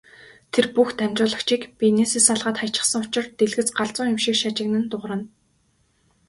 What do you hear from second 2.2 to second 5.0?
салгаад хаячихсан учир дэлгэц галзуу юм шиг шажигнан